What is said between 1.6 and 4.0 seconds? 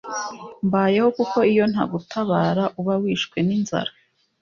ntagutabara uba wishwe ninzara